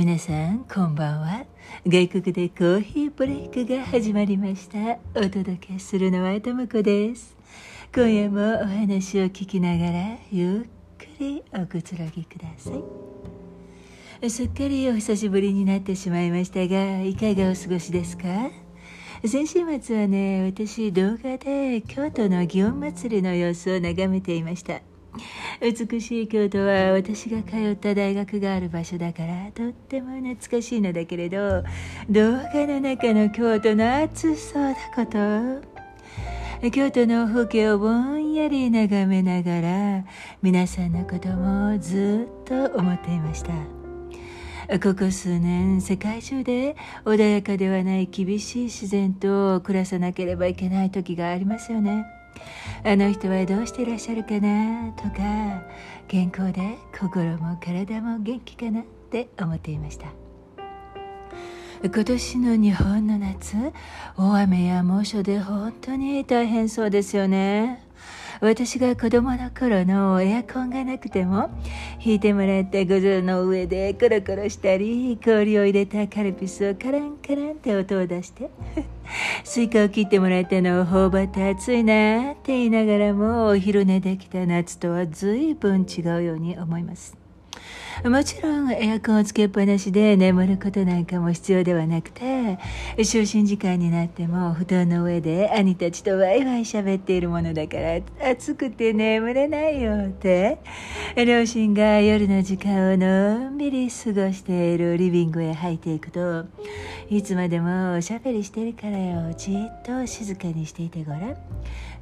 [0.00, 1.44] 皆さんこんばんは。
[1.86, 4.98] 外国でコーヒーブレイクが始まりました。
[5.14, 7.36] お届けするのはともこです。
[7.94, 12.70] 今夜もお話を聞きながらゆっくりおくつろぎくださ
[14.22, 14.30] い。
[14.30, 18.50] すっかりお久しぶりになってしまいましたがいかがお過ごしですか？
[19.26, 24.80] 先週末はね私動画で京都の祇園祭りの様子を眺めていました。
[25.60, 31.62] 美しい京都は私が通った大学がある場所だからとっても懐かしいのだけれど
[32.08, 35.80] 動画の中の京都の暑そうなこと。
[36.72, 40.04] 京都の風景をぼんやり眺めながら
[40.42, 43.52] 皆さんのこともずっと思っていました。
[44.78, 52.04] ここ数年世界中で穏やかではない厳しい自然と暮らさなければいけない時がありますよね。
[52.84, 54.92] あの人はどうしていらっしゃるかな？
[54.92, 55.62] とか
[56.08, 58.80] 健康で心も体も元気かな？
[58.80, 60.06] って思っていました。
[61.82, 63.56] 今年の日本の夏
[64.16, 67.86] 大雨や猛暑で本当に大変そうですよね。
[68.40, 71.50] 私が子供の頃のエアコンがなくても
[72.02, 78.48] 引いてもらった五条の上でコロコロしたり氷を入れたカルピスをカランカランって音を出して
[79.44, 87.19] スイカを切ってもらったのを頬張って暑いなって言いながらもお昼寝できた夏とは随分違うように思います。
[88.04, 92.58] もちろんエアコンをつけっぱなしで眠ることなんかも必要ではなくて
[92.96, 100.58] 就寝時間になっても布団の上で兄たちとワイワイ喋っているものだから暑くて眠れないよって
[101.14, 106.46] 両親が夜の時間をのんびり過ごしているリビングへ入っていくと
[107.10, 111.36] いつまでもおしゃべりしてるからよじっと静かにしていてごらん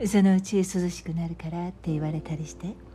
[0.06, 2.87] そのうち涼しくなるからって言われたりして。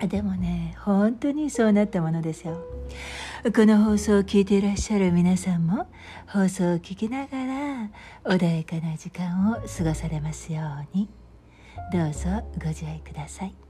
[0.00, 2.62] でもね本当にそうなったものですよ。
[3.54, 5.86] この放送を聞いていらっしゃる皆さんも
[6.26, 7.90] 放送を聞きながら
[8.24, 10.62] 穏やかな時間を過ごされますよ
[10.94, 11.08] うに。
[11.92, 13.65] どうぞご自愛ください。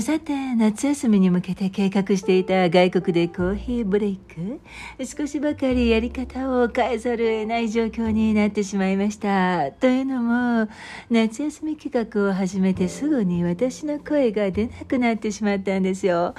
[0.00, 4.58] さて夏休みに向けて計画していた外国でコーヒーブレイク。
[5.04, 9.70] 少しばかりやり方を変えざるを得ない状況になってしまいました。
[9.70, 10.70] というのも
[11.10, 16.34] 夏休み企画を始めてすぐに私の声が出なくなってしまったんですよ。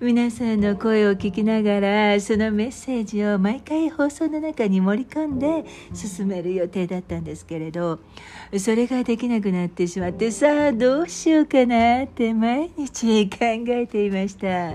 [0.00, 8.00] 皆さんの声を聞きながらそのメッセージを毎回放送の中に盛り込んで進める予定だったんですけれど
[8.58, 14.74] それができなくなってしまってさあどうしようかなって毎日ち考えていました。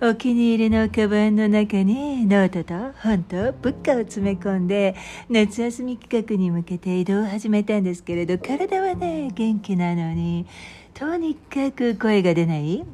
[0.00, 4.94] お気に入りのカバンの中にノートと本と物価を詰め込んで
[5.28, 10.46] 夏休み企画に向けて移動を始めたんですけれど体はね元気なのに
[10.94, 12.84] とにかく声が出ない。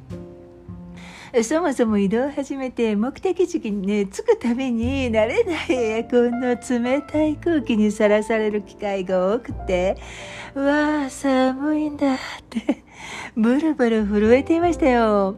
[1.42, 9.96] そもそも移動を始めて目的地にね着くたびに慣れないエアコンの冷たい空気にさらされる機会が多くて
[10.54, 12.16] わあ寒いんだっ
[12.48, 12.84] て
[13.36, 15.34] ブルブル震えていましたよ。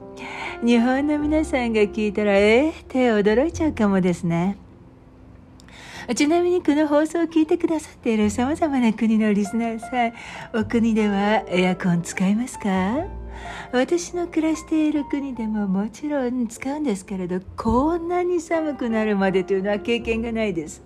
[0.62, 4.58] 日本の皆さんが聞いたらえー、って驚いちゃうかもですね。
[6.14, 9.86] ちなみにこの放送を聞いてくださっている様々な国のリスナーさ
[10.56, 13.25] ん、お国ではエアコン使いますか？
[13.72, 20.82] 私の暮らしている国でももちろん使うんですけれどこんなに寒くなるまでというのは経験がないです。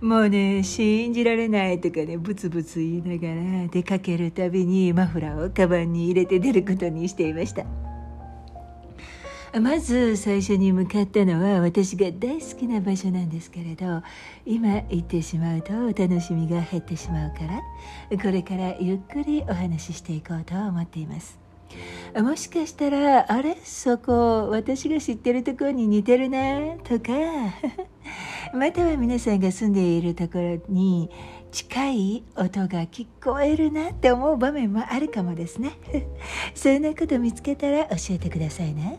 [0.00, 7.64] もうね信じられないとかねブツブツ言いながら出かけるたびにマフラーをカバンに入れて出ることにしていました。
[9.60, 14.02] まず最初に向かったのは私が大好きな場所なんですけれど
[14.44, 17.44] 今行ってしまうとお楽しみが減ってしまうか
[18.10, 21.43] らこれからゆっくりお話ししていこうと思っています。
[22.22, 23.56] もしかしたらあれ？
[23.64, 27.12] そこ私が知ってるところに似てるなとか。
[28.54, 31.10] または皆さんが住んでいるところに
[31.50, 35.72] 近い音が聞こえるなって思う場面もあるかもですね。
[36.54, 38.98] そんなこと見つけたら教えてくださいね。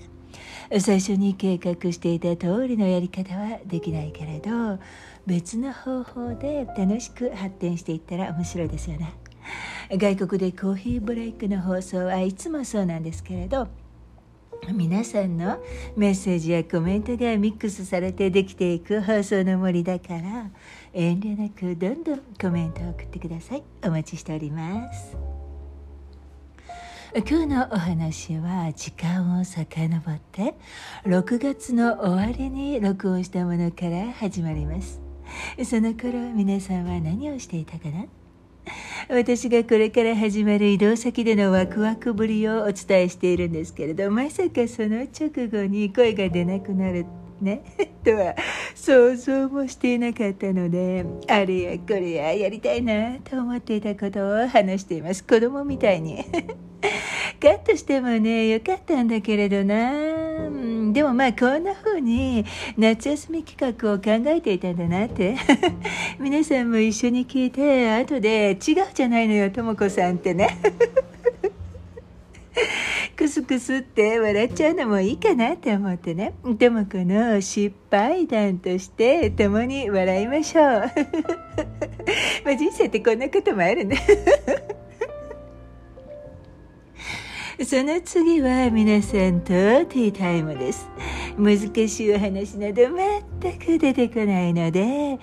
[0.79, 4.79] 最初に計画していた通りのやり方はできないけれど
[5.27, 9.13] 別の方法で楽しく発展していったら面白いですよね。
[9.91, 13.67] 外国でコーヒーブレイクの放送はいつもそうなんですけれど
[14.73, 15.59] 皆さんの
[15.95, 20.49] メッセージやコメントがミックスされてできていく放送の森だから
[20.91, 23.63] 遠慮なくどんどんコメントを送ってください。
[23.83, 25.15] お待ちしております。
[27.13, 30.55] 今日のお話は時間を遡って
[31.05, 34.99] 6月の終わりに録音したものから始まります。
[35.63, 38.05] その頃皆さんは何をしていたかな？
[39.09, 47.05] 私がこれから始まる移動先でのワクワクぶりをお伝えしているんですけれどまさかその直後に声が出なくなる
[47.41, 47.63] ね
[48.03, 48.35] とは
[48.73, 55.23] 想像もしていなかったのであれやこれややりたいなと思っていたことを話しています。
[55.23, 56.23] 子供みたいに。
[57.41, 60.14] カットしてもねよかったんだけれどな。
[60.93, 62.45] でもまあこんな風に
[62.77, 65.35] 夏休み企画を考えていたんだなって。
[66.19, 68.57] 皆さんも一緒に聞いて後で違う
[68.93, 70.57] じゃないのよとも子さんってね。
[73.15, 76.33] クスクスって笑っちゃうのもいいかなって思ってね。
[76.43, 80.63] とも子の失敗談として共に笑いましょう。
[82.45, 83.97] まあ人生ってこんなこともあるね
[87.63, 90.89] その次は皆さんとティータイムです。
[91.37, 91.57] 難
[91.87, 92.83] しいお話など
[93.41, 95.17] 全く出てこないので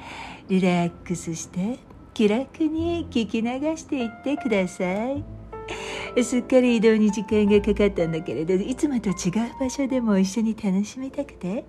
[0.48, 1.78] リラックスして
[2.14, 5.41] 気楽に聞き流していってください。
[6.22, 9.14] すっかり移動に時間がかかったんだけれどいつもと違う
[9.58, 11.64] 場所でも一緒に楽しみたくて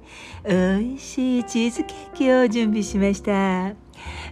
[0.48, 0.56] 美
[0.94, 3.76] 味しいチーズケーキを準備しました。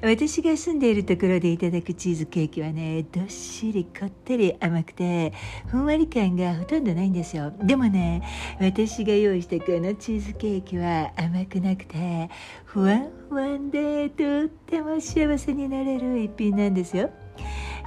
[0.02, 5.34] 私が住んでいるところでいただくチーズケーキはねどっしりこってり甘くて
[5.68, 7.54] ふんわり感がほとんどないんですよ。
[7.62, 8.24] でもね
[8.60, 12.30] 私が用意したこのチーズケーキは甘くなくて
[12.66, 17.12] ふわんふわんでとっても幸せになれる一品なんですよ。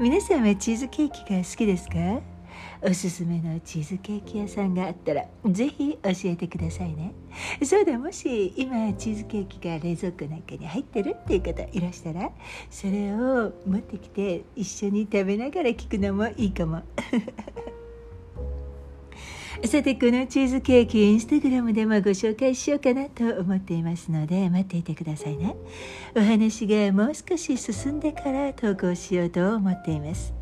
[0.00, 1.94] 皆さんはチーズケーキが好きですか？
[2.82, 7.12] おすすめのチーズケーキ屋さんがあったらぜひ教えてくださいね。
[7.62, 12.31] そうだもし今チーズケーキが冷蔵庫なんかに入ってるっていう方いらしたら
[12.70, 16.82] それを持ってきて一緒に食べながら聞くのもいいかも。
[19.66, 25.56] さてこのチーズケーキインスタグラムでもご紹介しようかなと思っていますので待っていてくださいね。
[26.14, 30.34] お話がもう少し進んでから投稿しようと思っています。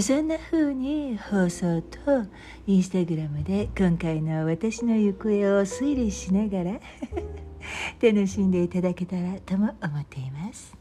[0.00, 1.98] そんな風に放送と
[2.66, 5.30] インスタグラムで今回の私の行方を
[5.62, 6.80] 推理しながら
[8.02, 10.76] 楽しんでいただけたらとも思っています。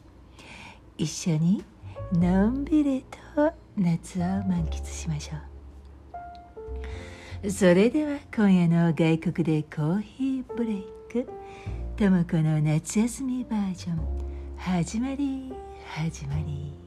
[0.97, 1.63] 一緒に
[2.11, 3.05] のんびり
[3.35, 5.50] と夏を満喫しましょう。
[7.49, 11.27] それでは今夜の外国でコーヒーブレイク。
[11.97, 13.99] ともこの夏休みバージョン。
[14.57, 15.51] 始まり
[15.87, 16.80] 始まり。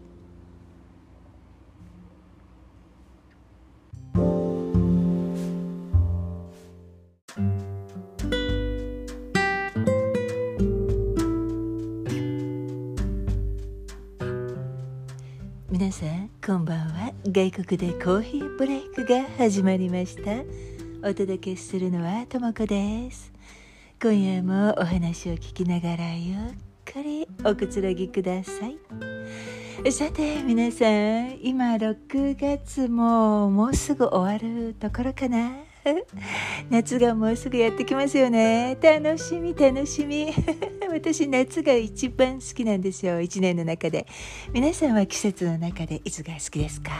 [15.74, 17.12] 皆さんこんばんは。
[17.26, 20.30] 外国でコーヒーブレイクが始まりました。
[21.00, 23.32] お届けするのはともこです。
[24.00, 26.38] 今夜もお話を聞きながらゆっ
[26.84, 28.78] くりおくつろぎください。
[29.90, 35.56] さて皆さん今6月ももうすぐ終わるところかな。
[36.70, 38.76] 夏がもうすぐやってきますよね。
[38.80, 40.32] 楽しみ楽しみ。
[40.90, 43.20] 私夏が一番好きなんですよ。
[43.20, 44.06] 一年の中で。
[44.52, 46.92] 皆さんは季節の中でいつが好きですか？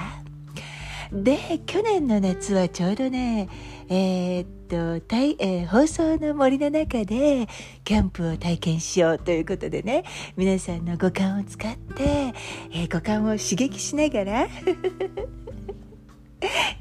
[1.12, 3.48] で去年の夏はちょうどね
[3.88, 7.46] えー、っとたい、えー、放送の森の中で
[7.84, 10.02] キャンプを体験しようということでね
[10.36, 12.32] 皆さんの五感を使って、
[12.72, 14.48] えー、五感を刺激しながら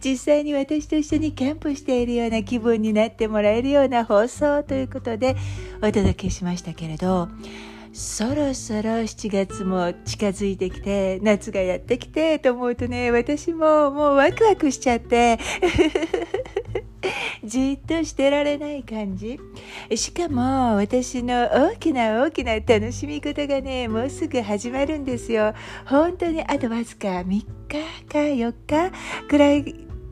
[0.03, 5.35] 実際に私と一緒にキャンプしているような気分になってもらえるような放送ということで
[5.81, 7.29] お届けしましたけれど
[7.93, 15.37] そろそろ7月も近づいてきて夏がやってきてと思うとね私ももうワクワクしちゃって。
[17.43, 19.39] じっとしてられない感じ。
[19.95, 25.53] しかも私の大きな大きな楽しみ事がねもうすぐ始まるんですよ。
[25.85, 29.63] 本当にあとわずか3日か4日くらい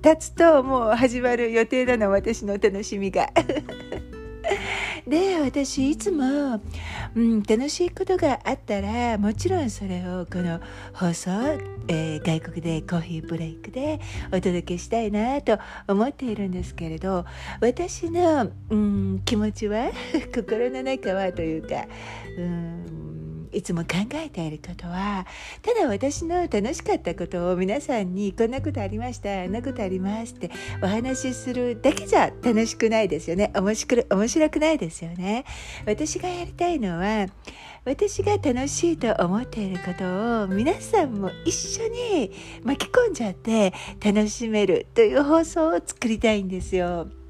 [0.01, 3.29] 経つともう始まる予定なの私の楽しみが。
[5.07, 6.61] で私いつも、
[7.15, 10.59] うん、楽しいことがあったらもちろんそれをこの
[10.93, 11.31] 放送、
[11.87, 17.25] えー、外国でコーヒーブレイクでお届けしたいなと思っているんですけれど
[17.59, 19.91] 私の、うん、気持ちは
[20.33, 21.85] 心の中はというか、
[22.37, 23.00] うん
[23.51, 25.25] いつも考えていることは
[25.61, 35.45] ただ私の楽しかったことを皆さんにこんなことありましたあんなことありますってお話しするだけじゃ楽しくないですよね面白面白くないですよね
[35.85, 37.27] 私がやりたいのは
[37.83, 42.31] 私が楽しいと思っていることを皆さんも一緒に
[42.63, 47.20] 巻き込んじゃって楽しめるという放送を作りたいんですよ。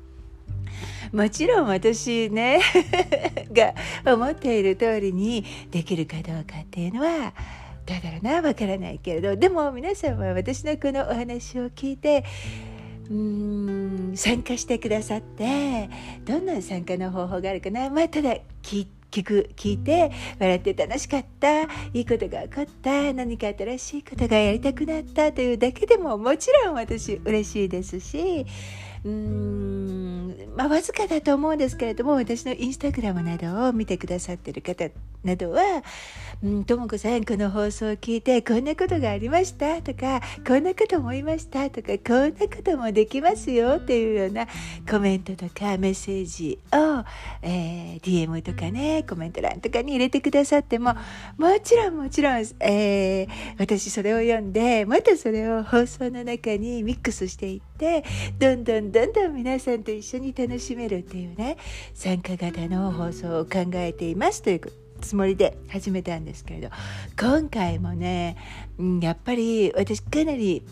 [1.11, 2.59] もちろん私ね
[3.51, 3.73] が
[4.13, 7.33] 思っている通りにできるかどうかっていうのは
[7.85, 12.23] だろうなわからないけれどでも皆さんは私のこのお話を聞いて
[13.09, 15.89] うん参加してくださって
[16.23, 28.45] どんな参加の方法があるかなまあただ聞聞く聞いて笑って楽しかったいいことが起こった何か新しいことがやりたくなったというだけでももちろん私嬉しいですし
[29.03, 34.89] うーんまあわずかだと思うんですけれども私のインスタグラムなどを見てくださってる方
[35.23, 35.61] などは
[36.65, 39.79] とも子さんこの放送を聞いてこんなことがありました？
[39.83, 41.69] とかこんなこと思いました？
[41.69, 43.75] とかこんなこともできますよ？
[43.75, 44.47] っていうような
[44.89, 47.05] コメントとかメッセージを、
[47.43, 50.95] えー、DM とかねコメント欄とかに入れてくださっても
[51.37, 53.27] もちろんもちろん、えー、
[53.59, 58.03] 私それを読んでまたそれを放送の中にミックスしていって
[58.39, 61.57] どんどんどんどん皆さんと一緒に楽しめるっていうね
[61.93, 64.41] 参加型の放送を考えています。
[64.41, 66.69] ということつもりで始めたんですけれど。
[67.19, 68.37] 今回もね、
[69.01, 70.63] やっぱり私かなり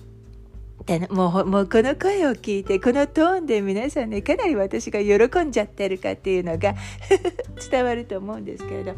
[1.10, 6.74] もうもうこの声を聞いてこのトーンで皆さんねかなり私が喜んじゃってるかっていうのが
[7.70, 8.96] 伝わると思うんですけれど、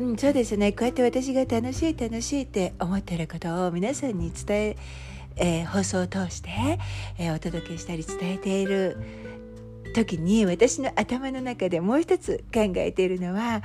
[0.00, 0.72] うん、そうですね。
[0.72, 4.76] こうやって私が楽しい楽しいって思ってることを皆さんに伝え
[5.36, 6.50] えー、放送を通して、
[7.18, 8.98] えー、お届けしたり伝えている
[9.94, 13.62] 時に私の頭の中でもう一つ考えているのは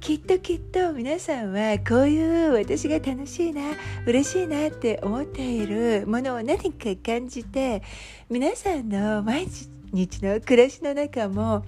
[0.00, 3.62] きっときっと皆さんはこういう私が楽しいな
[4.06, 7.82] 嬉しいなって思っているものを何か感じて
[8.30, 9.48] 皆さんの毎
[9.92, 11.64] 日の暮らしの中も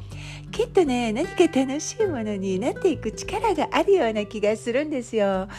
[0.53, 5.49] きっとね何か楽しいものになっていく力があるような気がするんですよ。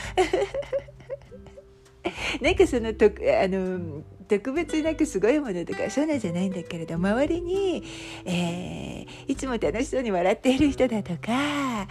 [2.42, 3.10] なんかそのとあ
[3.48, 4.01] の
[4.32, 7.84] 特別なくすごいものとかそうなんじゃないんだけれど周りに、
[8.24, 11.86] えー、いつも楽しそうに笑っている人だとか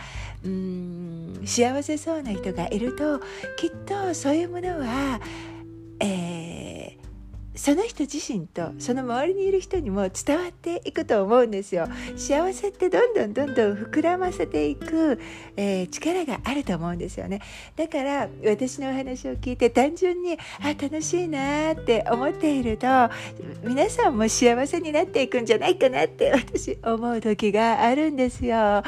[0.45, 3.21] うーん幸せそうな人がいると
[3.57, 5.21] きっとそういうものは、
[6.01, 6.61] えー
[7.61, 11.89] その人自身とその周りにいる人にも伝わっていくと思うんですよ。
[12.17, 15.21] 幸せってどんどんどんどん膨らませていく、
[15.59, 17.43] えー、力があると思うんですよね。
[17.77, 22.87] だから私のお話を聞いて単純にあ楽しいなって思っていると
[23.63, 28.83] 皆さんも幸せになっていくんじゃないかなって私思う時があるんですよ。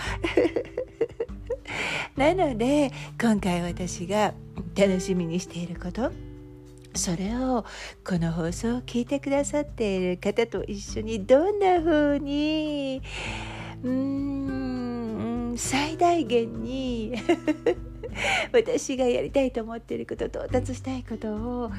[2.17, 4.35] なので今回私が
[4.77, 6.13] 楽しみにしていること
[6.95, 7.65] それを
[8.07, 13.01] この放送を聞いてくださっている方と一緒にどんな風に
[13.83, 17.15] うーん最大限に
[18.53, 21.71] 私がやりたいと思っていること到達したいことを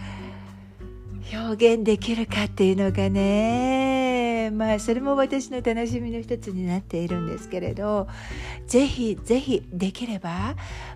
[1.31, 8.07] 表現できるかっていうのがねまあそれも私の楽しみの一つになっているんですけれど
[8.67, 10.55] ぜひぜひできれば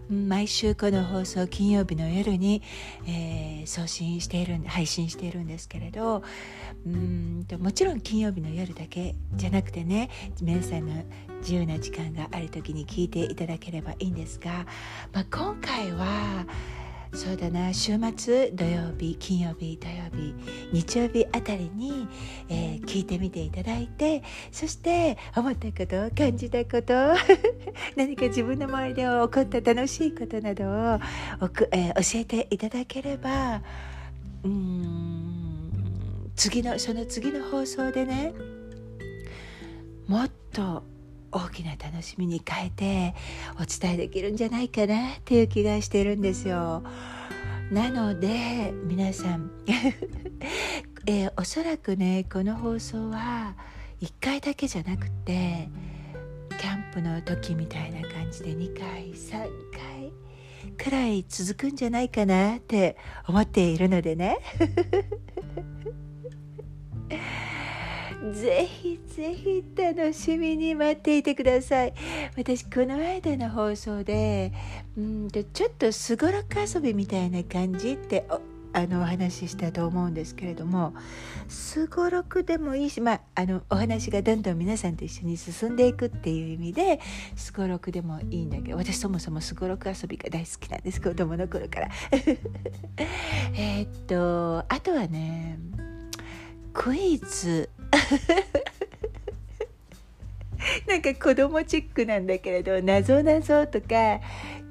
[0.10, 2.62] 毎週この放送金曜日の夜に、
[3.06, 6.24] えー、送信している配信しているんですけれど
[6.86, 10.10] うんともちろん金曜日の夜だけじゃなくてね
[10.42, 11.04] 皆さんの
[11.40, 14.66] 自由な時間がある時に聞いていただければいいんですが、
[15.14, 16.46] まあ、今回は
[17.14, 17.74] そうだな。
[17.74, 20.34] 週末土曜日金曜日土曜日
[20.72, 22.08] 日曜日あたりに、
[22.50, 26.94] えー、聞いてみていただいてそして思ったこと感じたこと
[27.96, 31.00] 何か自分の周りで起こった楽しいことなどを
[31.72, 33.62] えー、教えていただければ
[34.44, 38.34] うん次のその次の放送でね
[40.08, 40.84] もっと
[41.32, 43.16] 大きな楽しみに変えて
[43.56, 46.84] お伝えできるんじゃないかなっていう気がしてるんですよ。
[47.72, 49.52] なので皆さん、
[51.06, 53.56] えー、おそらくねこの放送は
[54.02, 55.68] 1回だけじゃなくて
[56.60, 60.14] キャンプの時みたいな感じで2回3回
[60.78, 62.96] くらい続くんじゃないかなって
[63.28, 64.38] 思っているのでね。
[68.34, 71.94] ぜひぜひ楽しみに待っていてください。
[72.36, 74.52] 私この間の放送で
[74.98, 78.26] うんとちょっとすごろく遊びみたいな感じって
[78.74, 80.94] あのお話ししたと思うんですけれども
[81.48, 87.00] すごろくでもいいし、まあ、あのお話がどんどん皆さんと一緒に進んでいくっていう意味で
[87.36, 91.02] すごろくでもいいんだけど私そもそもすごろく遊びが大好きなんです。
[91.02, 91.90] 子供の頃から。
[93.56, 95.60] えっとあとはね
[96.74, 97.70] クイズ
[100.88, 104.20] なんか子供チックなんだけれどなぞなぞとか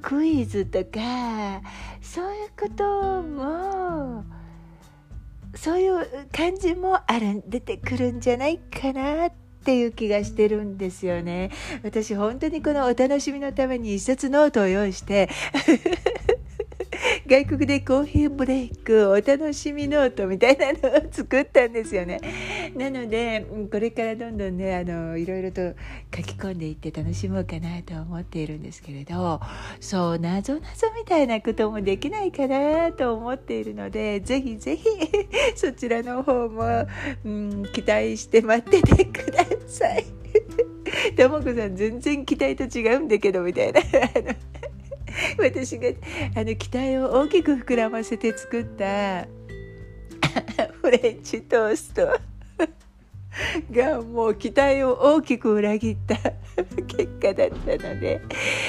[0.03, 1.63] クイズとか
[2.01, 4.25] そういうことも
[5.55, 9.33] そういう感じもある出てくるんじゃないかなっ
[9.65, 11.51] ていう気がしてるんですよね。
[11.83, 15.29] 私本当にこのお楽しみのために一冊ノートを用意して
[17.27, 22.21] 外国でコーヒーブレイクお楽しみノートみたいなのを作ったんですよね。
[22.77, 25.75] なのでこれからどんどんねあのいろいろと
[26.15, 29.41] 書き込んでいって楽しもうかなと思っているんですけれど
[29.81, 34.85] そうなぞなぞみたいなこともできないかなと思っているのでぜひぜひ
[35.55, 36.87] そちらの方も、
[37.25, 40.05] うん、期待して待っててください。
[41.17, 43.81] ともこさん全然期待と違うんだけどみたいな
[45.39, 45.89] 私が
[46.35, 49.27] あの期待を大きく膨らませて作った
[50.83, 52.19] フレンチトースト。
[53.71, 56.17] がもう期待を大きく裏切った
[56.87, 58.21] 結果だったので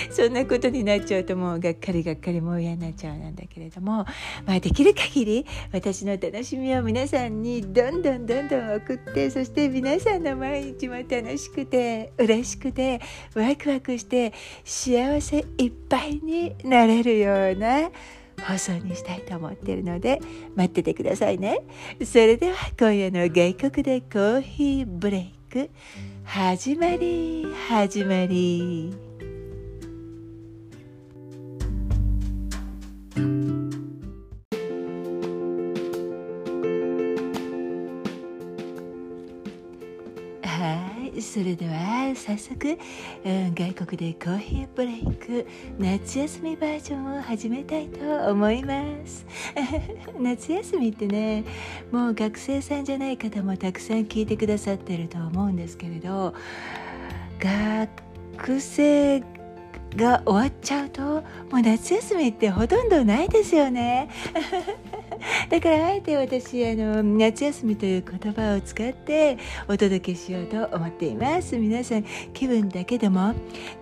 [0.10, 4.06] そんなことになっちゃうともうがっかりがっかりもう嫌になっちゃうなんだけれども、
[4.46, 13.02] まあ、できる限り私の楽しみを皆さんにどんどんどんどん送ってそして皆さんの毎日も楽しくて嬉しくて
[13.36, 14.34] ワクワクして
[14.64, 17.90] 幸せいっぱいになれるような
[18.42, 20.20] 放送にしたいと思っているので
[20.56, 21.62] 待っててくださいね。
[22.04, 25.70] それでは今夜の外国でコーヒーブレイク
[26.24, 29.08] 始まり始まり。
[41.22, 42.78] それでは早速、
[43.26, 45.48] うん、外国でコーヒーブレイク
[45.80, 49.26] 夏休みバージョンを始めたいと思います。
[50.20, 51.44] 夏休みってね
[51.92, 56.34] もう学生さんじゃない方もたくさん聞いてくださってると思うんですけれど
[57.40, 59.20] 学生
[59.96, 61.22] が終わっちゃうとも
[61.54, 64.10] う夏休みってほとんどないですよね。
[65.50, 73.34] だからあえて私あの夏休みという言葉を使ってお届けしようと思っています皆さん気分だけでも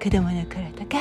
[0.02, 0.98] 子供の頃とか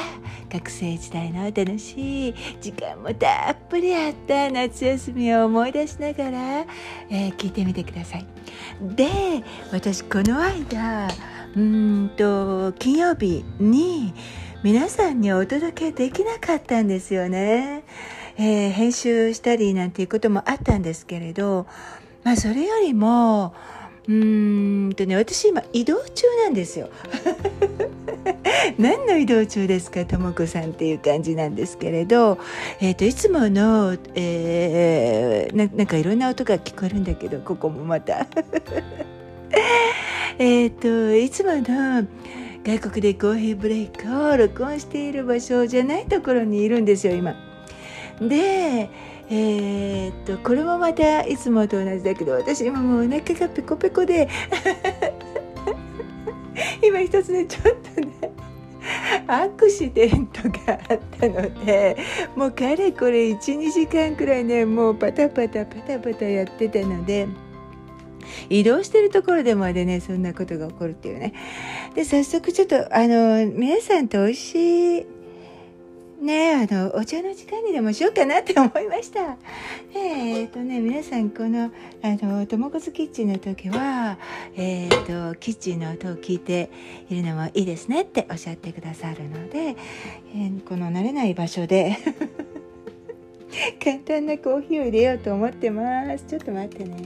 [0.50, 6.66] 学生時代の楽しい時間もたっぷりあった夏休みを思い出しながら、
[7.10, 8.26] えー、聞いてみてください
[8.80, 9.08] で
[9.72, 11.08] 私この間
[11.56, 14.12] うんと金曜日に
[14.64, 17.84] 皆さんにお届けできなかったんですよね。
[18.36, 21.66] えー、編集したりなんていうこともあったんですけれど、
[22.24, 23.54] まあそれよりも、
[24.06, 26.90] うんとね、私今移動中なんですよ。
[28.78, 32.38] 何の移動中ですかとも子さんっていう感じなんですけれど、
[32.80, 38.26] えーと、いつもの、えー、ななんかいろんな音が聞こえるんだけどここもまた
[40.38, 42.06] えっといつもの
[42.64, 47.53] 外国でコーヒーブレイクを録音している場所じゃないところにいるんですよ今。
[48.20, 48.90] で
[49.30, 54.28] えー、っとこれもまたいつもと同じだけど私今もうお腹がペコペコで
[56.86, 58.32] 今一つねちょっとね
[59.26, 61.96] アクシデントがあったので
[62.36, 67.28] もうかれこれ12時間くらいねもうパタパタパタパタやってたので。
[68.48, 71.34] 移動してるところでまでねそんなことが起こるっていうね
[71.94, 75.06] で早速ちょっとあの皆さんと美味しい
[76.24, 79.36] ねあのお茶の時間にでもしようかなって思いました。
[79.94, 81.70] えっ、とね皆さんこの
[82.02, 84.18] あのともこずキッチンの時は
[84.56, 86.70] えっ、とキッチンの音を聞いて
[87.08, 89.76] いるのもいいですねっておっしゃってくださるので、
[90.34, 91.96] えー、この慣れない場所で
[93.82, 96.24] 簡単なコーヒーを入れようと思ってます。
[96.26, 96.96] ちょっと待ってね。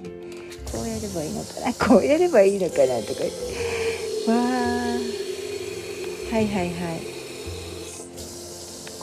[0.70, 1.74] こうやればいいのかな。
[1.74, 3.22] こうやればいいのかなとか。
[4.30, 4.98] わあ
[6.30, 7.17] はいはいはい。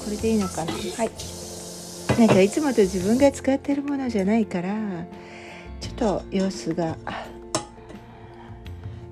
[0.05, 0.71] これでいいのかな。
[0.71, 1.35] はい。
[2.19, 4.73] なんかいつもと自分が使ってるものじゃないから
[5.81, 6.95] ちょっと様子が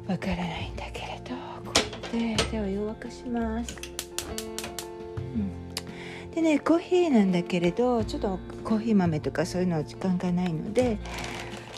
[0.08, 1.73] わからないんだけれどこ
[2.13, 2.45] うやって。
[2.51, 3.75] 手を弱くします、
[5.36, 5.38] う
[6.29, 10.97] ん、でねコーヒーなんだけれどちょっとコーヒー豆とかそういうの時間がないので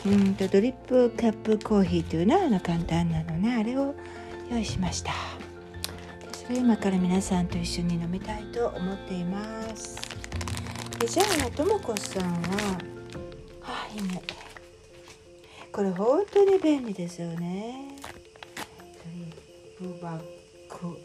[0.04, 3.56] うんとドリップカップコーヒーというのは簡単なのね。
[3.56, 3.94] あれを
[4.50, 5.12] 用意しました
[6.46, 9.98] それを今から皆さんと一緒に飲みたいと思っています。
[11.00, 12.78] でじゃあともこさんは
[13.62, 14.22] あいいね。
[15.72, 17.96] これ本当に便利ですよね。
[19.80, 20.20] ドリップバッ
[20.68, 20.96] ク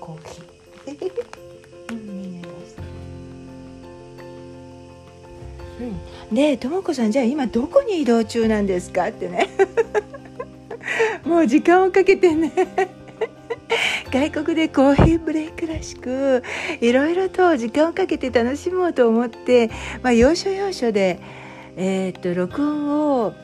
[0.00, 1.22] コーヒー。
[1.92, 2.42] うんいいね
[6.30, 9.08] うん、でとも子さんじゃあ今どこに移動中なんですか？
[9.08, 9.48] ってね。
[11.24, 12.52] もう時間をかけてね。
[14.10, 16.42] 外国でコーヒーブレイクらしく
[16.80, 19.70] いろいろと時間をかけて楽しもうと思って、
[20.02, 21.20] まあ、要所要所で、
[21.76, 23.34] えー、っと録音を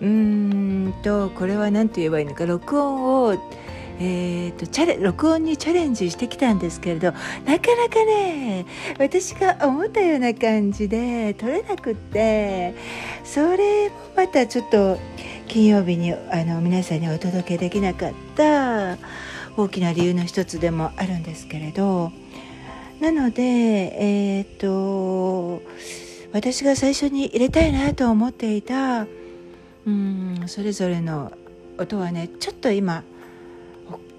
[0.00, 3.36] うんとこれは何て言えばいいのか録音を
[3.98, 8.66] えーと、チャレ録音にチャレンジしてきたんですけれどなかなかね
[8.98, 12.74] 私が思ったような感じで撮れなくって
[13.24, 14.98] それもまたちょっと
[15.46, 18.98] 金曜日にあの皆さんにお届けできなかった
[19.56, 22.12] 大きな理由の一つでもあるんですけれど
[23.00, 25.62] なのでえっ、ー、と
[26.32, 29.06] 私が最初に入れたいなと思っていた
[29.86, 31.32] うんそれぞれの
[31.78, 33.02] 音はねちょっと今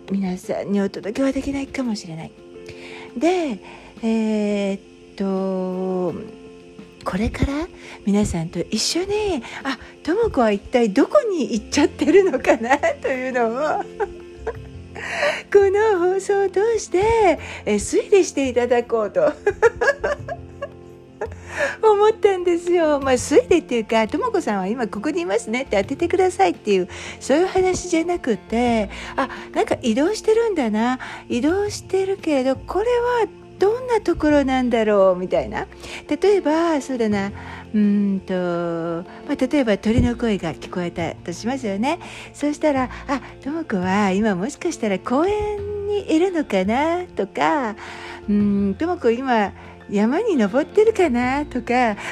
[0.09, 2.31] 皆さんにお届けはできないかもしれない。
[3.17, 3.59] で
[4.01, 4.81] えー、っ
[5.15, 6.36] と
[7.09, 7.67] これから？
[8.05, 9.41] 皆さんと一緒に？
[9.63, 12.77] あとも子は一体どこに行っちゃってるのかな？
[12.77, 13.51] というのを。
[15.53, 19.31] この放送を通してえ推理していただこうと。
[21.81, 22.99] 思ったんですよ。
[22.99, 26.89] まあ、推理っていうか、とも子さんは今ここにいますねって当ててくださいっていう、
[27.21, 30.99] そういう話じゃなくて、あ、なんか移動してるんだな。
[31.29, 33.27] 移動してるけれど、これは
[33.59, 35.67] どんなところなんだろうみたいな。
[36.07, 37.31] 例えば、そうだな。
[37.73, 38.33] うんと、
[39.27, 41.99] まあ、例えば鳥の声が聞こえたとしますよね。
[42.33, 47.75] そうしたら、あ、とも子は今もしかしたら公園にいるのかなとか、
[48.29, 49.53] うん、とも子今、
[49.89, 51.95] 山に登ってるかなとか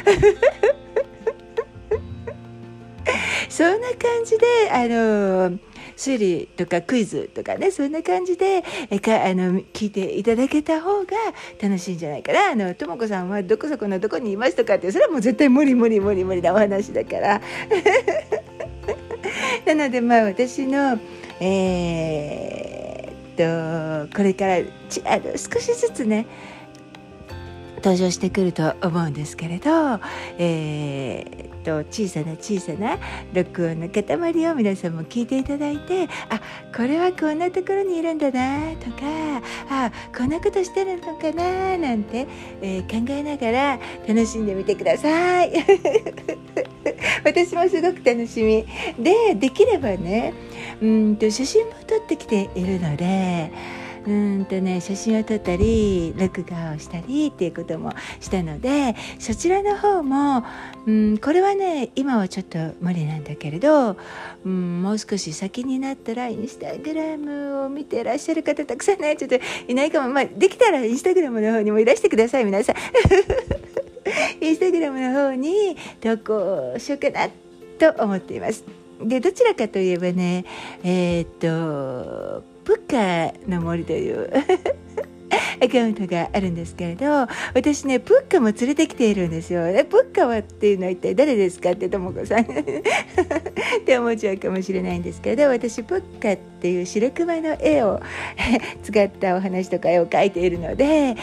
[3.49, 5.59] そんな感じであの
[5.95, 11.11] 推理とかクイズとかねそんな感じでえかあの聞いていただけた方が
[11.61, 12.51] 楽しいんじゃないかな。
[12.51, 17.41] あのとも子さんはどこそこのどこにいますとかってそれはもう絶対無理無理無理無理なお話だから。
[19.65, 20.99] なのでまあ私の
[21.39, 24.57] えー、とこれから
[24.89, 26.25] ちあの少しずつね
[27.77, 29.69] 登場してくると思うんですけれど、
[30.37, 32.99] えー、と小さな小さな
[33.33, 36.39] 録音の塊を皆さんも聞いていただいてあ
[36.75, 42.27] これはこんなところにいるんだなとかあこんなことしてるのかななんて、
[42.61, 45.51] えー、考えながら楽しんでみてください。
[47.25, 48.65] 私もすごく楽しみ
[49.03, 50.33] でできればね
[50.81, 53.84] うんと写真も撮ってきているので。
[54.07, 60.43] うんとね写真を撮ったり録画をしたりっていうこともしたのでそちらの方も、
[60.85, 63.97] うん、これはね今はちょっと無理なんだけれど、
[64.45, 72.75] うん、もう少し先になったらインスタグラムを見てらっしゃる方たくさんねちょっといないかも、まあ、できたらインスタグラムの方にもいらしてください皆さん。
[74.39, 77.29] インスタグラムの方に投稿しようかな
[77.79, 78.63] と思っています。
[79.01, 80.45] でどちらかといえばね
[80.83, 81.29] えー、っ
[82.41, 84.29] とプッカの森という
[85.61, 87.05] アカウントがあるんですけれど
[87.53, 89.63] 私ねプッカも連れてきているんですよ。
[89.85, 92.45] プッカはっていうのは一体誰ですかってとも子さん っ
[93.85, 98.01] て思っちゃうかもしれないんですけど私プッカっていう白熊の絵を
[98.83, 101.15] 使ったお話とか絵を描いているので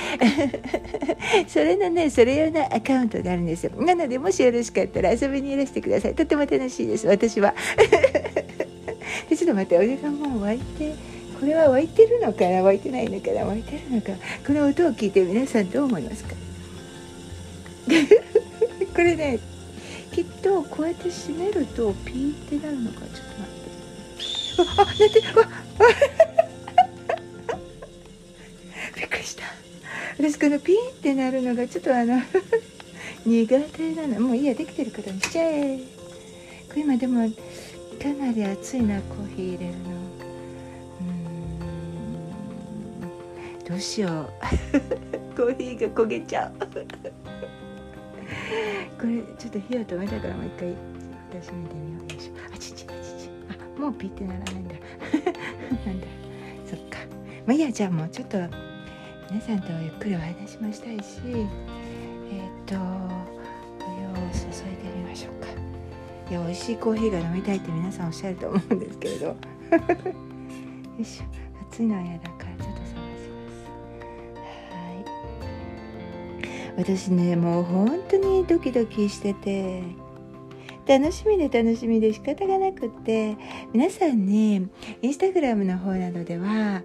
[1.48, 3.72] それのねそれ用のアカウントがあるんですよ。
[3.78, 6.14] なのでもしよろしかったら遊びにいらしてください。
[6.14, 7.54] とても楽しいです私は。
[9.28, 11.11] でちょっと待ってお湯がもう沸いて。
[11.42, 13.44] これは湧いてるのかな湧いてないのかな。
[13.44, 14.12] 湧いてるのか。
[14.46, 16.36] この音を聞いて皆さんどう思いますか？
[18.94, 19.40] これね
[20.12, 23.10] きっとこうやって閉めるとピーってなるのかちょっ
[24.54, 24.80] と待って。
[24.80, 25.04] ああって
[25.36, 25.48] わ
[28.94, 29.42] びっくりした。
[30.18, 32.22] 私このピーってなるのがちょっとあの
[33.26, 34.20] 苦手なの。
[34.20, 35.80] もういいやできてることにしちゃえ。
[36.68, 37.28] これ今でも
[38.00, 40.01] かなり熱いなコーヒー入れるの。
[43.68, 44.30] どうしよう。
[45.36, 46.52] コーヒーが焦げちゃう。
[49.00, 50.74] これちょっと火を止めたからもう一回
[51.30, 52.12] 蓋閉めてみよう。
[52.12, 52.32] よいしょ。
[52.54, 52.90] あちちちち
[53.76, 54.74] あもうピッてならないんだ。
[55.86, 56.06] なんだ。
[56.66, 56.98] そっか。
[57.46, 58.38] まあいいやじゃあもうちょっと
[59.30, 61.20] 皆さんとゆっくりお話しもしたいし。
[61.26, 65.48] えっ、ー、とお湯を注いでみましょうか。
[66.30, 69.26] いや美味しいコーヒーが飲みたいって皆さんおっしゃると思うんですけれど。
[69.30, 69.36] よ
[70.98, 71.24] いしょ。
[71.70, 72.30] 暑いのは嫌だ。
[72.30, 72.41] か
[76.76, 79.82] 私ねもう本当にドキドキしてて
[80.86, 83.36] 楽しみで楽しみで仕方がなくって
[83.72, 84.68] 皆さんに
[85.00, 86.82] インスタグラムの方などでは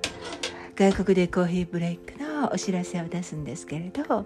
[0.75, 4.25] 外国でコーヒーブレイクのお知らせを出すんですけれど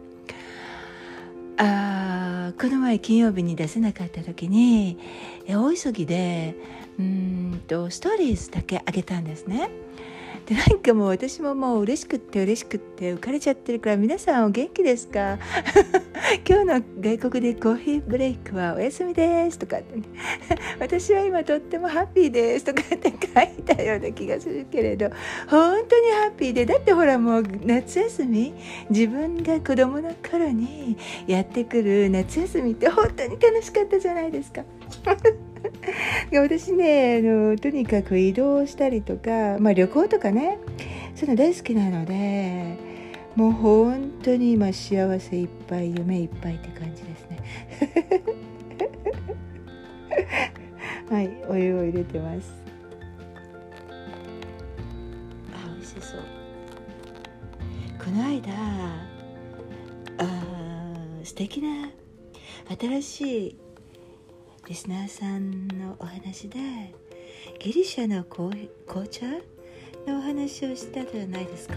[1.58, 4.98] あこの前金曜日に出せなかった時に
[5.48, 6.56] 大急ぎで
[7.00, 9.70] うんとストーリーズだけ上げたんですね。
[10.46, 15.38] でなんかもう私ももう嬉しくって嬉しくって浮かれちゃってるから皆さんお元気ですか？
[16.48, 20.04] 今日の外国でコーヒーブレイクはお休みですとかって、ね、
[20.80, 25.10] 私は今とってもハッピーですとかって書いたような気がするけれど
[25.48, 28.54] 本当にハッピーでだってほらもう夏休み
[28.90, 34.64] 自分が子供の頃にやってくる夏休みって本当に楽しかったじゃないですか。
[36.32, 40.60] 私ねあのとにかく移動したりとか、まあ、旅行とかね
[41.16, 42.78] そういうの大好きなので
[43.36, 47.44] もう本当に今幸せいっぱい夢いっぱいって感じですね。
[51.10, 52.54] はいお湯を入れてます。
[55.54, 56.22] あ美味しそう。
[58.04, 58.52] この間
[60.18, 60.26] あ
[61.24, 61.90] 素敵な
[62.78, 63.58] 新しい
[64.72, 66.58] リスナーさんのお話で
[67.60, 68.70] ギリシャの紅
[69.10, 69.26] 茶
[70.08, 71.76] のお話をしたじゃないですか。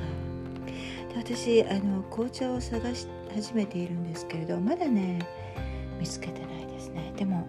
[1.09, 5.27] で私あの紅茶を探し始めているんですけれどまだね
[5.99, 7.13] 見つけてないですね。
[7.17, 7.49] でも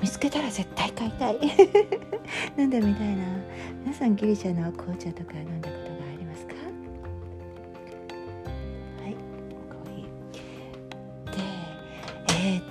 [0.00, 1.38] 見つけたら絶対買いたい。
[2.56, 3.24] なんだみたいな。
[3.84, 5.85] 皆さんギリシャの紅茶とか飲んだこと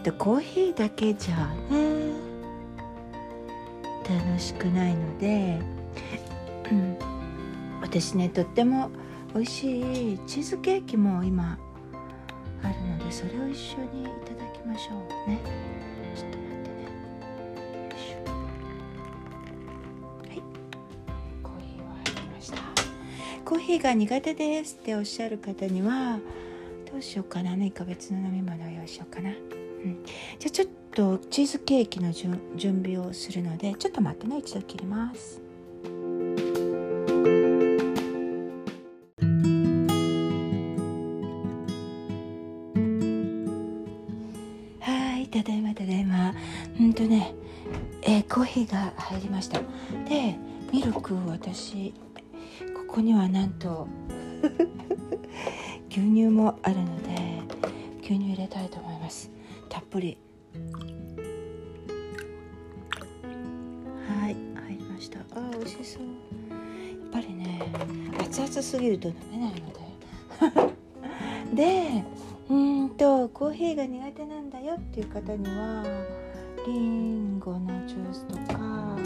[0.05, 2.13] とコーヒーだけじゃね
[4.07, 5.59] 楽しくないので、
[6.71, 6.97] うん、
[7.81, 8.91] 私ねとっても
[9.33, 11.57] 美味しいチーズケーキも今
[12.61, 14.93] あるのでそれを一緒にいただきましょ
[15.27, 15.39] うね。
[16.15, 16.75] ちょっと待ってね。
[20.29, 20.41] はい。
[21.41, 22.57] コーヒーは入りました。
[23.43, 26.19] コーヒーが苦手ですっておっしゃる方には
[26.91, 27.51] どうしようかな。
[27.57, 29.31] 何か別の飲み物を用意しようかな、
[29.85, 30.03] うん、
[30.39, 35.41] じゃあちょっとチーズケーキの準備をするのでちょっと待ってね一度切ります。
[44.79, 46.33] はいただいまただいま。
[46.79, 47.35] うんとね、
[48.01, 49.59] え、コーヒーが入りました。
[50.09, 50.35] で
[50.73, 51.93] ミルク私
[52.87, 53.87] ここにはなんと
[55.89, 57.15] 牛乳もあるので
[58.01, 59.35] 牛乳入れたいと思います。
[59.95, 60.17] たっぷり
[64.09, 64.35] はい
[64.67, 65.19] 入りました。
[65.19, 65.23] あ
[65.57, 66.03] 美味しそう。
[66.03, 67.61] やっぱりね
[68.19, 69.85] 熱々すぎると飲めないので。
[71.55, 72.03] で
[72.49, 75.85] うんとコーヒーが苦手なんだよっていう方には
[76.67, 78.97] リンゴのジュースとかあ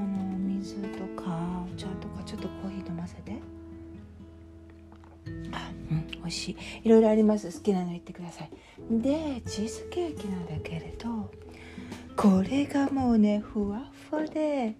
[0.00, 3.32] の水とかお茶とかちょっとコーヒー飲ませて。
[5.52, 6.56] あうん美味しい。
[6.84, 7.56] いろいろあります。
[7.56, 7.77] 好きな
[8.08, 8.50] ってください。
[8.90, 11.30] でチーズケーキなんだけれど
[12.16, 14.74] これがもうねふわふわで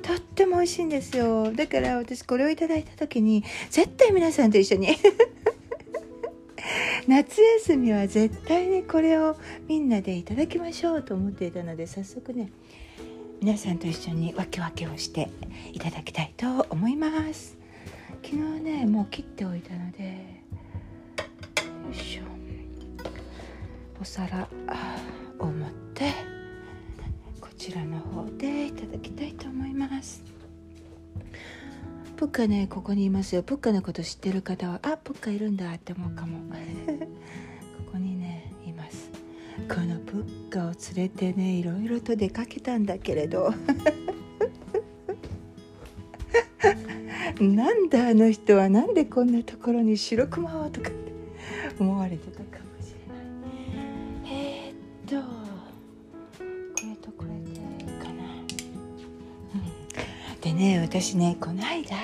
[0.00, 1.52] とっても美味しいんですよ。
[1.52, 4.88] だから私これをいただいた時に絶対皆さんと一緒に
[7.06, 9.36] 夏休みは絶対にこれを
[9.68, 12.50] みんなでいただきましょうと思っていたので早速ね
[13.40, 15.28] 皆さんと一緒に分け分けをして
[15.72, 17.58] いただきたいと思います。
[18.24, 20.31] 昨日ねもう切っておいたので
[24.02, 24.48] お皿
[25.38, 26.12] を持って
[27.40, 30.24] こちらの方でいただきたいと思います。
[32.16, 33.44] プッカねここにいますよ。
[33.44, 36.40] プッカのこと知ってる方はあプッカいるんだって思うかも。
[36.50, 36.56] こ
[37.92, 39.08] こにねいます。
[39.72, 43.54] このプッカを連れてねいろいろと出かけたんだけれど。
[47.38, 51.12] なんだあの人はなんでこんなところに白クマをとかって
[51.78, 52.62] 思われてたか
[60.62, 61.96] ね私ねこの間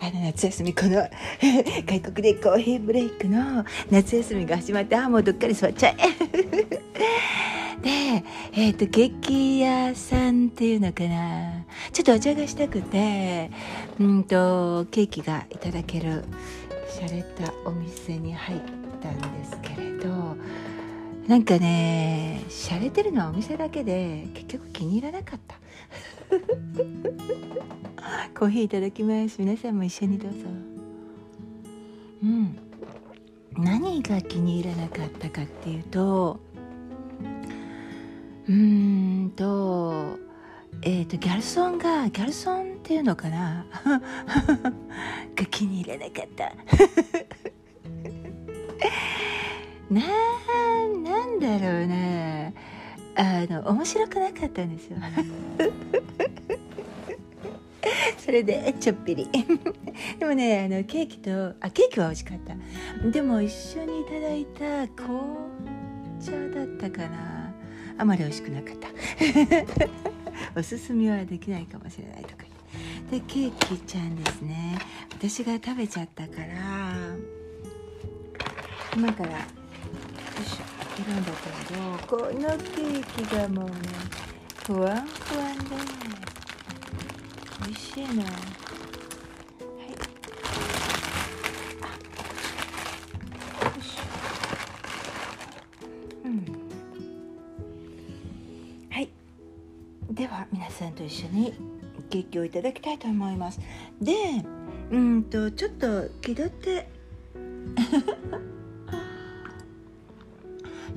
[0.00, 1.08] あの夏休みこの
[1.86, 5.96] 外国でコーヒーブレイクの夏休みが始まってあもうどっかり座っちゃえ
[7.82, 11.64] で、えっ、ー、と、ケーキ屋さんっていうのかな。
[11.92, 13.50] ちょっとお茶がしたくて、
[14.00, 16.24] うんと、ケーキがいただける、
[16.88, 18.60] 洒落たお店に入っ
[19.02, 20.36] たんですけれど、
[21.28, 25.56] なんかね、洒落てるのはお店だけで、結局気に入らなかった。
[28.38, 29.36] コーヒーいただきます。
[29.40, 30.38] 皆さんも一緒にどうぞ。
[32.22, 32.58] うん。
[33.56, 36.38] 何が気に入らなかったかっていうと、
[38.48, 40.18] うーんと
[40.82, 43.66] えっ、ー、とギャルソンがギャルソンっていうのかな？
[45.34, 46.52] が気に入らなかった
[49.90, 50.02] な
[51.02, 52.52] なんだろうな
[53.16, 54.98] あの面白くなかったんですよ。
[58.18, 59.28] それでちょっぴり。
[60.18, 62.54] でもねあのケーキとあケーキは美味しかった。
[63.08, 65.20] でも一緒にいただいた紅
[66.20, 67.54] 茶だったかな。
[67.98, 68.88] あまり美味しくなかった。
[70.60, 72.44] おすすめはできないかもしれないとか。
[73.10, 74.78] でケーキちゃんですね。
[75.12, 77.16] 私が食べちゃったから
[78.94, 79.55] 今から
[80.98, 81.76] いるんだけど。
[82.06, 83.76] このケーキがもうね
[84.64, 85.64] ふわんふわんで
[87.64, 88.34] 美味しいなはい。
[96.24, 96.30] うん。
[98.90, 99.10] はい。
[100.10, 101.54] では皆さんと一緒に
[102.08, 103.60] ケーキをいただきたいと思います。
[104.00, 104.14] で
[104.90, 106.88] うんとちょっと気取って。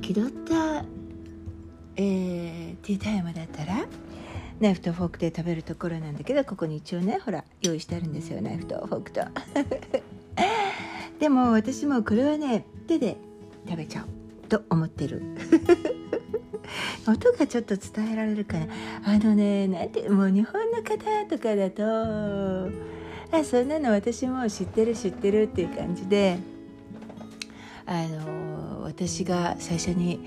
[0.10, 0.84] 気取った、
[1.96, 3.86] えーティータイムだったら
[4.60, 9.22] ナイフとフォークで食べるところなんだけどここに一応ねほら用意してあるんですよナイフとフォークと。
[11.20, 13.18] でも私もこれはね手で
[13.68, 15.22] 食べちゃおうと思ってる。
[17.08, 18.66] 音がちょっと伝えられるかな。
[19.04, 20.98] あのねなんてもう日本の方
[21.30, 21.84] とかだと
[23.32, 26.40] あそんなの私も知ってる知ってるっていう感じで
[27.86, 28.49] あの
[29.00, 30.20] 私が最初に、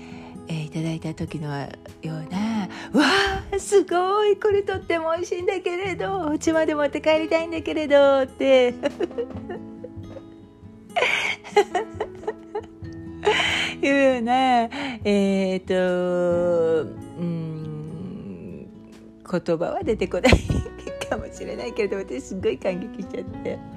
[0.47, 1.67] えーいただいた時のよ
[2.05, 2.67] うな
[2.99, 3.05] 「わ
[3.53, 8.73] あすごいこれとっても美味しいんだけれどお家まで持って帰りたいんだけれど」って
[13.83, 14.67] いうような
[15.05, 16.87] えっ、とう
[17.23, 18.67] ん
[19.31, 20.33] 言葉は出てこない
[21.07, 23.72] かもしれないけれど私すごい感激しちゃって。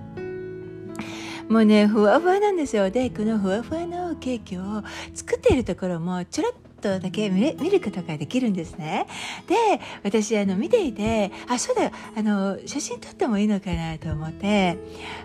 [1.49, 2.91] もうねふわふわなんですよ。
[2.91, 4.63] でこのふわふわのケーキを
[5.15, 9.07] 作っているところもちょろっとだけ見れ見ることができるんですね。
[9.49, 9.55] で
[10.03, 11.91] 私あの見ていてあそうだよ。
[12.17, 14.79] あの写真撮ってもいいのかなと思って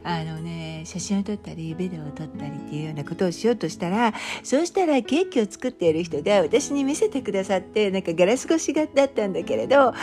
[0.03, 9.93] あのね写真を撮ったりビデオを撮ったりっていうようなことをしようとしたらそうしたらケーキを作っている人が私に見せてくださってなんかガラス越しがだったんだけれど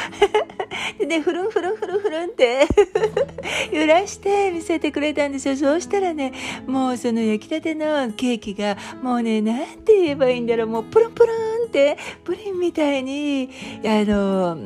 [0.99, 2.67] でねふるんふるんふるんふるんって
[3.73, 5.57] 揺らして見せてくれたんですよ。
[5.57, 6.33] そうしたらね
[6.67, 10.67] もうその焼きたてのケーキがもうねなんて言えばいいんだろう。
[10.69, 13.51] もうプルンプルンてプリンみたいに
[13.85, 14.59] あの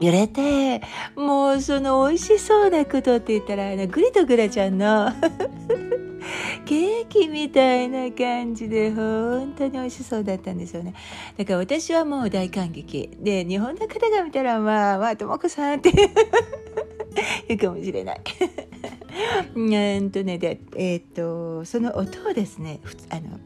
[0.00, 0.82] 揺れて
[1.16, 5.12] もうその美味しそうなことって言ったらあのグリとグラちゃんの
[6.64, 10.94] ケーキみたいな感じで本当に美味しそうだったんですよね。
[11.36, 13.10] だから私はもう大感激。
[13.20, 15.92] で日本の方が見たらまあまあともこさんって
[17.48, 18.20] 言うかもしれない。
[19.54, 23.38] うんとねでえっ、とその音をですねあの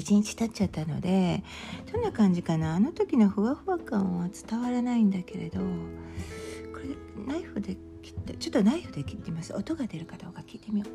[0.00, 1.44] 一日経っちゃったので
[1.92, 2.74] どんな感じかな？
[2.74, 5.66] あの時のふわふわ感は伝わらないんだけれどこ
[6.78, 9.54] れナイフで切ってちょっとナイフで切ってみます？
[9.54, 10.90] 音が出るかどうか聞いてみよう。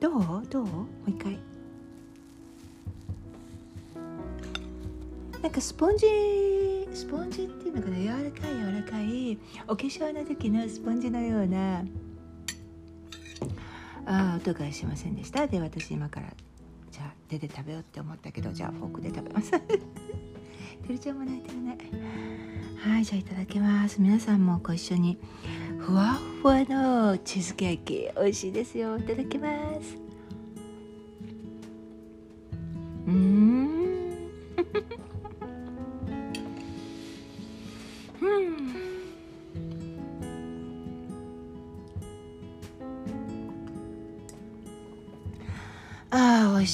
[0.00, 0.46] どう？
[0.48, 0.64] どう？
[0.64, 1.38] もう一回。
[5.42, 6.06] なんかスポンジ
[6.92, 7.96] スポンジっていうのかな？
[7.96, 11.84] 柔らかい柔らかいお化粧の時のスポンジのような
[14.08, 15.46] ああ音がしませんでした。
[15.46, 16.32] で私今から
[16.90, 19.50] じゃあ手で食べようって思ったけどじゃあフォークで食べます。
[19.60, 19.68] て
[20.88, 21.76] るちゃんも泣いてるね
[22.78, 24.00] はいじゃあいただきます。
[24.00, 25.18] 皆さんもご一緒に
[25.78, 28.96] ふわふわのチーズケーキ美味しいですよ。
[28.96, 29.48] いただきま
[29.80, 29.98] す。
[33.06, 34.30] うん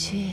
[0.05, 0.27] し。
[0.27, 0.31] い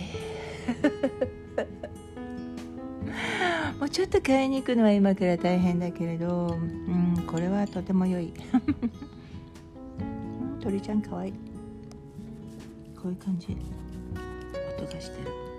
[3.79, 8.33] もうちょっと買いに行くのは今から大変だけれどうんこれはとても良い。
[10.61, 11.33] 鳥ちゃんかわいい。
[13.01, 13.57] こういう感じ。
[14.77, 15.50] 音がしてる。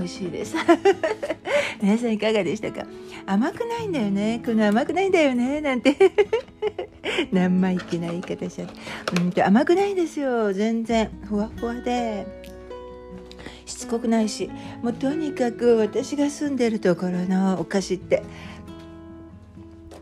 [0.00, 0.56] 美味しいです。
[1.80, 2.86] 皆さんいかがでしたか？
[3.26, 4.42] 甘くないんだよね。
[4.44, 5.60] この甘くないんだよね。
[5.60, 5.96] なんて。
[7.32, 8.74] 生意気な言い方しちゃって。
[9.20, 10.52] うんと甘くないんですよ。
[10.52, 11.10] 全然。
[11.24, 12.26] ふわふわで。
[13.66, 14.50] しつこくないし。
[14.82, 18.22] もうとにかく私が住んでるところのお菓子って。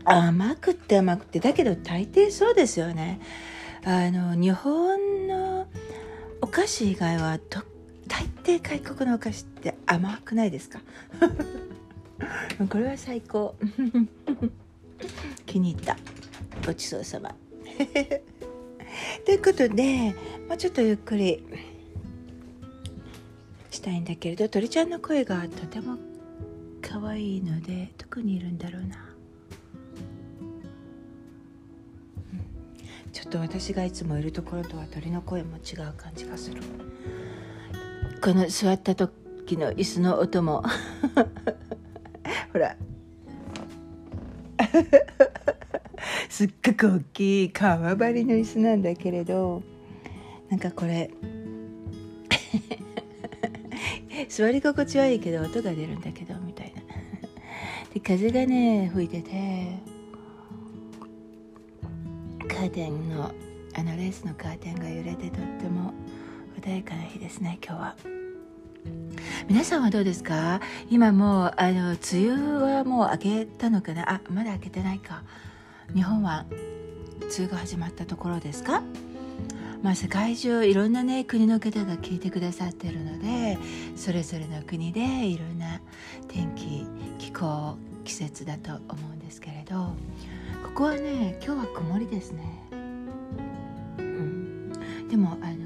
[0.05, 1.39] 甘くって甘くって。
[1.39, 3.19] だけど大抵そうですよね。
[3.83, 5.67] あの日本の
[6.41, 7.63] お菓子以外はと
[8.09, 10.81] 大抵外国のお菓子って甘くないですか？
[12.69, 13.55] これは最高。
[15.45, 15.95] 気に入った。
[16.65, 17.33] ごちそうさま。
[19.25, 20.13] ということで、
[20.47, 21.43] まあ、ちょっとゆっくり
[23.71, 25.97] したいんだけれど鳥ちゃんの声がとても
[26.81, 28.97] 可愛いのでどこにいるんだろうな、
[32.33, 32.35] う
[33.07, 36.61] ん、ちょっと私がいつもいるところとは鳥の声も違う感じがする。
[38.21, 40.63] この座った時の椅子の音も。
[42.51, 42.75] ほら。
[46.29, 49.63] すっごく大きい革張りの椅子なんだけれど。
[50.49, 51.09] なんかこれ。
[54.27, 56.81] 座り心地はいいけど音が出るんだけどみたいな。
[57.93, 59.79] で風がね吹いてて。
[62.49, 63.31] カーテンの
[63.75, 65.93] あのレースのカーテンが揺れてとっても。
[66.59, 67.95] 穏やかな日ですね今日は。
[69.47, 70.59] 皆さんはどうですか？
[70.89, 71.97] 今もうあの梅
[72.31, 74.11] 雨はもう明けたのかな？
[74.11, 75.23] あまだ明けてないか。
[75.93, 76.45] 日本は
[77.21, 78.83] 梅雨が始まったところですか？
[79.81, 83.57] まあ、世界中いろんなね国の方が聞いてくださってるので
[83.95, 85.79] それぞれの国でいろんな
[86.27, 86.85] 天気
[87.17, 89.93] 気候季節だと思うんですけれど
[90.65, 92.43] ここはね今日は曇りですね、
[93.99, 95.58] うん、でもあの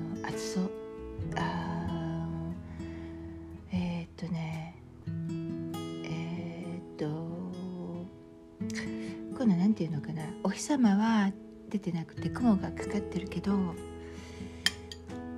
[10.74, 11.32] 様は
[11.70, 13.52] 出てなくて雲がかかってるけど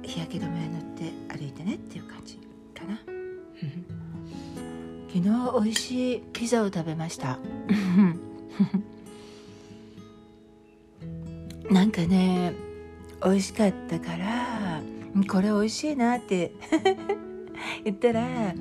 [0.01, 2.39] 日焼け止めを塗って歩いてねっていう感じ
[2.73, 3.01] かな。
[5.13, 5.23] 昨日
[5.61, 7.37] 美味しいピザを食べました。
[11.69, 12.53] なんかね
[13.21, 14.81] 美味しかったから
[15.27, 16.53] これ美味しいなって
[17.83, 18.53] 言ったら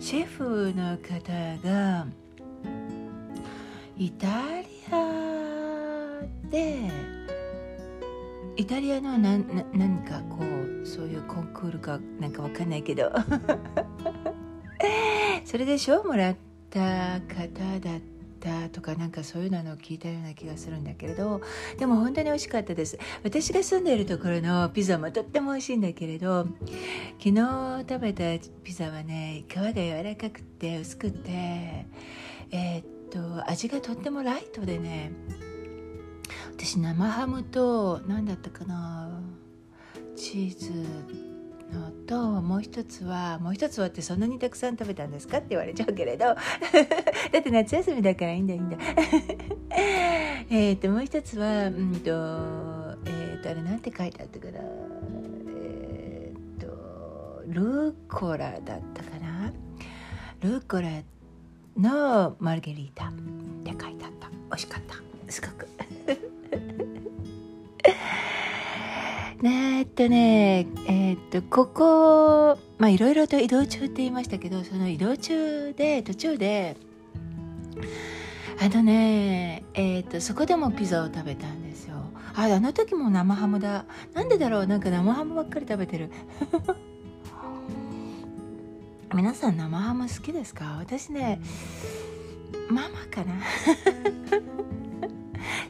[0.00, 2.06] シェフの方が
[3.98, 4.71] イタリア
[6.52, 6.90] で
[8.56, 13.10] イタリアの何何かこうそういうコンクールかなんかわかんないけど。
[15.44, 16.36] それで賞をもらっ
[16.70, 18.00] た方だっ
[18.40, 21.40] たとかなんかそういうのを聞いたような気がするんだけれど。
[21.78, 22.98] でも本当に美味しかったです。
[23.22, 26.46] 私が住んでいるところのピザもとっても美味しいんだけれど。
[27.18, 28.24] 昨日食べた
[28.62, 31.86] ピザはね皮が柔らかくて薄くて。
[32.50, 35.12] えー、っと味がとってもライトでね
[36.56, 39.20] 私生ハムと何だったかな
[40.16, 40.70] チーズ
[41.72, 46.26] のともう一つはもう一つはってそんなにたくさん食べたんですかって言われちゃうけれど。
[47.32, 48.76] だって夏休みだからいいんだいいんだ
[50.50, 52.10] えっともう一つはうんと
[53.06, 54.60] えっ、ー、とあれなんて書いてあったかな。
[55.48, 59.52] えっ、ー、とルーコラだったかな。
[60.40, 61.02] ルーコラ
[61.76, 63.12] のマルゲリータっ
[63.64, 64.28] て書いてあった。
[64.28, 64.96] 美味しかった。
[65.32, 65.66] すごく。
[69.44, 76.76] えっとねえー、っとここまあいろいろと移動中って言いましたけどその移動中で途中で
[78.60, 81.96] あのねえー、っとそこでもピザを食べたんですよ。
[82.34, 83.84] ああの時も生ハムだ。
[84.14, 84.66] なんでだろう？
[84.66, 86.10] なんか生ハムばっかり食べてる。
[89.12, 90.76] 皆さん生ハム好きですか？
[90.78, 91.40] 私ね
[92.70, 93.34] ママかな。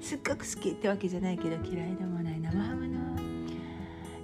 [0.03, 2.39] すっごく好きってわけじゃないけど嫌いでもない。
[2.41, 3.01] 生ハムの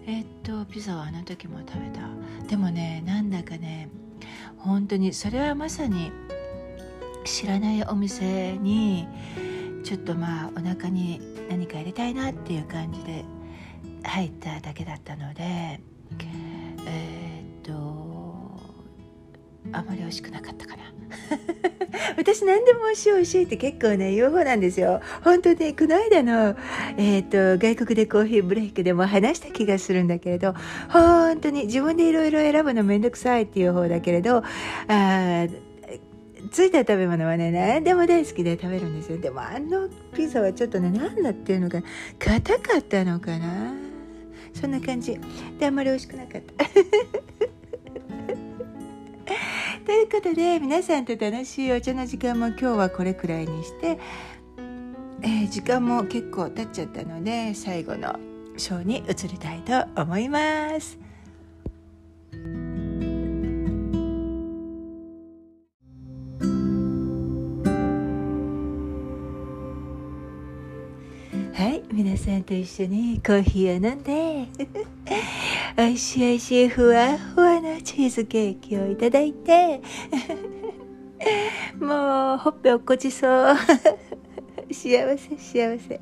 [0.09, 2.01] えー、っとピザはあの時も食べた。
[2.49, 3.91] でもねなんだかね
[4.57, 6.11] 本当にそれはまさに
[7.25, 9.07] 知らないお店に
[9.85, 13.25] ちょっとまあお腹に何か入れたいなっていう感じで
[14.03, 15.81] 入っただけだったので
[16.87, 17.18] えー、
[19.73, 20.83] あまり美味しくなかったかな。
[22.17, 25.01] 私何でも美味しい美味しいって結構ね言う方なんですよ。
[25.23, 26.57] 本当にこの間の、
[26.97, 30.55] えーと、外国でコーヒーブレイクでも話した気がするんだけれど
[30.89, 34.43] 本当に自分でいろいろ選ぶのめんどくさいっていう方だけれど
[34.89, 35.47] あ
[36.51, 39.19] ついた食べ物はね何でも大好きで食べるんですよ。
[39.19, 41.83] でもあのピザはちょっとね何だっていうのか
[42.19, 43.75] 硬かったのかな。
[44.55, 45.19] そんな感じ。
[45.59, 46.65] であんまり美味しくなかった。
[49.89, 53.99] ということで皆さんと楽しいお茶の時間も今日はこれくらいにして、
[55.23, 58.15] えー、時間も結構経っちゃったので最後の
[58.59, 61.08] 章に移りたいと思います。
[71.99, 74.47] 皆さんと一緒にコーヒーを飲んで
[75.77, 79.81] 美味しい美味しいふわふわのチーズケーキをいただいて
[81.81, 83.57] もうほっぺ落っこちそう。
[84.71, 86.01] 幸せ幸せ。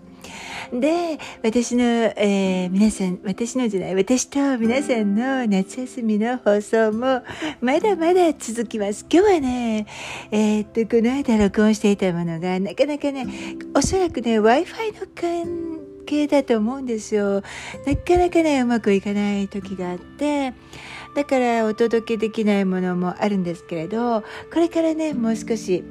[0.71, 7.23] で私の、えー、皆さん私のじゃない私と皆さんの夏休みの放送も
[7.63, 9.07] まだまだ続きます。
[9.11, 9.87] 今日はね
[10.31, 13.27] えー、っとこの間録音していたものがなかなかね
[13.75, 15.76] おそらくね w i f i の関
[16.07, 17.43] 係だと思うんですよ。
[17.87, 20.55] なかなかねうまくいかない時があって
[21.15, 24.27] だからお届けできないものもあるんですけれどこ
[24.57, 25.83] れからねもう少し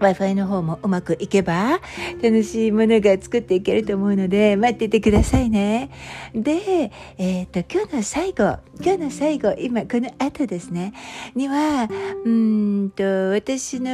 [0.00, 1.80] Wi-Fi の方もうまくいけば
[2.22, 5.90] 楽しいものが作っていけると思うので待っててくださいね。
[6.34, 10.94] で、えっ、ー、と今日の最後今日の最後今この後ですね
[11.34, 11.88] には
[12.24, 13.90] うんと私の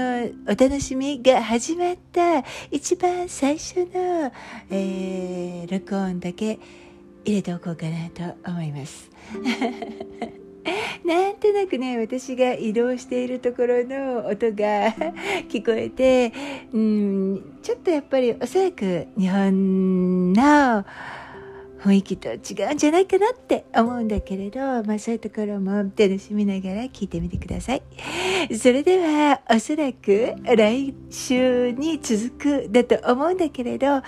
[0.46, 4.32] お楽しみが始まった一番最初の、
[4.70, 6.58] えー、録音だけ
[7.24, 9.10] 入れておこうかなと思います。
[11.04, 14.92] なんとなくね私が移動しているところの音が
[15.48, 16.32] 聞こえて
[16.72, 20.84] うんちょっとやっぱりおそらく日本の
[21.86, 27.82] 雰囲気と違うんじゃないかなって思うんだけれど、まあそういうところも楽しみながら聞いてみてください。
[28.58, 32.30] それではおそらく来週に続
[32.66, 34.02] くだと思うんだけれど、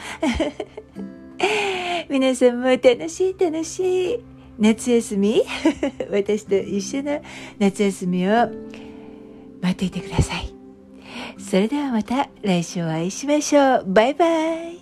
[2.10, 4.20] 皆さんも楽しい楽しい
[4.58, 5.42] 夏休み？
[6.10, 7.20] 私と一緒の
[7.58, 8.48] 夏休みを
[9.62, 10.52] 待っていてください。
[11.38, 13.84] それではまた来週お会いしましょう。
[13.86, 14.78] バイバイ。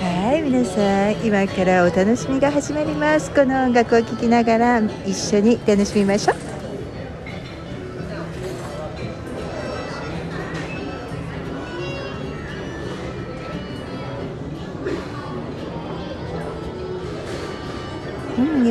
[0.00, 3.30] はい皆さん今からお楽しみが始まります。
[3.32, 6.53] この音楽を聴きながら一緒に楽しみましょう。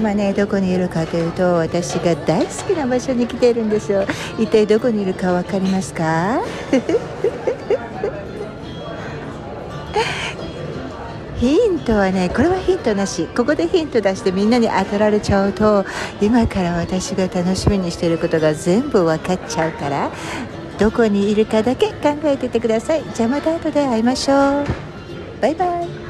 [0.04, 4.04] 今ねどこにいるかというと私が大好きな場所に来ているんですよ。
[4.38, 6.42] 一体どこにいるか分かりますか？
[11.40, 13.30] ヒントはねこれはヒントなし。
[13.34, 15.86] ここでヒント出してみんなに当てられちゃうと
[16.20, 20.12] 今から私が楽しみにしていることが全部分かっちゃうから
[20.80, 23.04] どこにいるかだけ考えててください。
[23.16, 24.66] じゃあまた後で会いましょう。
[25.42, 26.03] バイバイ。